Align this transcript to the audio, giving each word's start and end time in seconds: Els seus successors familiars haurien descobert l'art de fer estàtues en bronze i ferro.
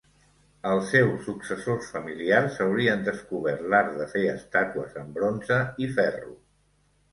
Els 0.69 0.85
seus 0.93 1.27
successors 1.29 1.89
familiars 1.97 2.57
haurien 2.65 3.05
descobert 3.11 3.63
l'art 3.75 3.93
de 4.01 4.09
fer 4.15 4.25
estàtues 4.33 4.99
en 5.05 5.15
bronze 5.21 5.63
i 5.89 5.93
ferro. 6.01 6.37